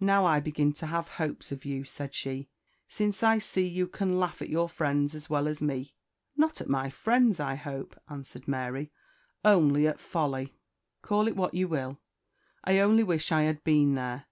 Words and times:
"Now 0.00 0.26
I 0.26 0.40
begin 0.40 0.74
to 0.74 0.86
have 0.88 1.08
hopes 1.16 1.50
of 1.50 1.64
you," 1.64 1.84
said 1.84 2.14
she, 2.14 2.50
"since 2.86 3.22
I 3.22 3.38
see 3.38 3.66
you 3.66 3.86
can 3.86 4.20
laugh 4.20 4.42
at 4.42 4.50
your 4.50 4.68
friends 4.68 5.14
as 5.14 5.30
well 5.30 5.48
as 5.48 5.62
me." 5.62 5.94
"Not 6.36 6.60
at 6.60 6.68
my 6.68 6.90
friends, 6.90 7.40
I 7.40 7.54
hope," 7.54 7.98
answered 8.10 8.46
Mary; 8.46 8.92
"only 9.42 9.86
at 9.88 10.00
folly." 10.00 10.52
"Call 11.00 11.26
it 11.26 11.34
what 11.36 11.54
you 11.54 11.66
will 11.66 11.98
I 12.62 12.78
only 12.80 13.04
wish 13.04 13.32
I 13.32 13.44
had 13.44 13.64
been 13.64 13.94
there. 13.94 14.26